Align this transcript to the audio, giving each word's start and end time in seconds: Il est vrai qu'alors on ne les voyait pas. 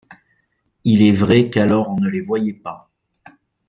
Il 0.83 1.03
est 1.03 1.11
vrai 1.11 1.51
qu'alors 1.51 1.91
on 1.91 1.97
ne 1.99 2.09
les 2.09 2.21
voyait 2.21 2.53
pas. 2.55 2.89